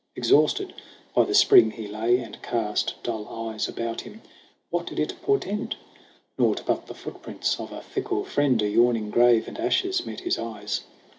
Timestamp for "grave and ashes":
9.11-10.03